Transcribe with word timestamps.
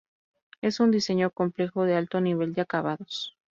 Es 0.63 0.79
un 0.79 0.89
diseño 0.89 1.29
complejo, 1.29 1.83
de 1.83 1.95
alto 1.95 2.21
nivel 2.21 2.53
de 2.55 2.61
acabados". 2.63 3.35